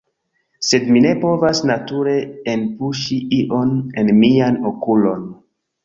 Sed 0.69 0.87
mi 0.95 1.03
ne 1.05 1.11
povas 1.25 1.61
nature 1.73 2.17
enpuŝi 2.55 3.21
ion 3.41 3.79
en 4.05 4.15
mian 4.25 4.63
okulon 4.73 5.33